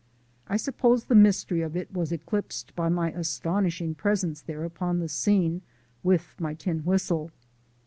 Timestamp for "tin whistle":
6.55-7.29